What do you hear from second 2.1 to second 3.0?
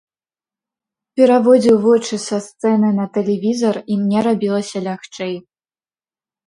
са сцэны